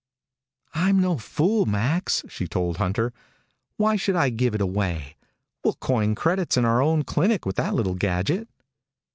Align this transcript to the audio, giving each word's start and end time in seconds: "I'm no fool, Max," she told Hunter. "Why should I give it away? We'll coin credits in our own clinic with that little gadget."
"I'm 0.73 0.99
no 0.99 1.19
fool, 1.19 1.67
Max," 1.67 2.23
she 2.27 2.47
told 2.47 2.77
Hunter. 2.77 3.13
"Why 3.77 3.97
should 3.97 4.15
I 4.15 4.29
give 4.31 4.55
it 4.55 4.61
away? 4.61 5.15
We'll 5.63 5.75
coin 5.75 6.15
credits 6.15 6.57
in 6.57 6.65
our 6.65 6.81
own 6.81 7.03
clinic 7.03 7.45
with 7.45 7.57
that 7.57 7.75
little 7.75 7.93
gadget." 7.93 8.47